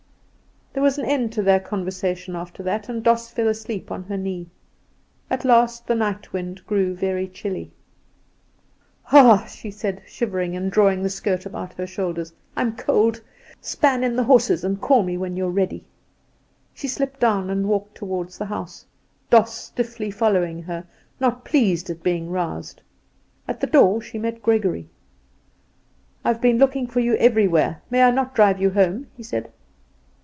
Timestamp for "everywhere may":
27.17-28.03